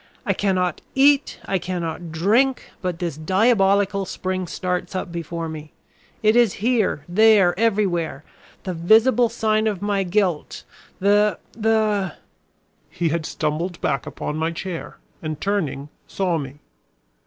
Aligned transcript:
I 0.25 0.33
cannot 0.33 0.81
eat, 0.95 1.39
I 1.45 1.59
cannot 1.59 2.11
drink, 2.11 2.71
but 2.81 2.97
this 2.97 3.17
diabolical 3.17 4.03
spring 4.07 4.47
starts 4.47 4.95
up 4.95 5.11
before 5.11 5.47
me. 5.47 5.73
It 6.23 6.35
is 6.35 6.53
here, 6.53 7.03
there, 7.07 7.53
everywhere. 7.59 8.23
The 8.63 8.73
visible 8.73 9.29
sign 9.29 9.67
of 9.67 9.83
my 9.83 10.01
guilt; 10.01 10.63
the 10.99 11.37
the" 11.51 12.13
He 12.99 13.09
had 13.09 13.27
stumbled 13.27 13.79
back 13.81 14.07
upon 14.07 14.37
my 14.37 14.49
chair, 14.49 14.97
and 15.21 15.39
turning, 15.39 15.89
saw 16.07 16.39
me. 16.39 16.55